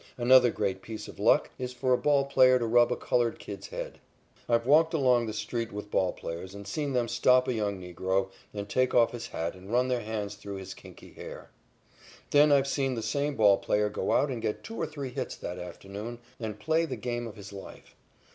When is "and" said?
6.55-6.67, 8.51-8.67, 9.53-9.71, 14.31-14.41, 16.39-16.59